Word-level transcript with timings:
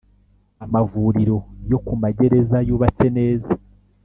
amavuriro 0.65 1.37
yo 1.71 1.77
ku 1.85 1.93
magereza 2.01 2.57
yubatse 2.67 3.05
neza. 3.17 3.51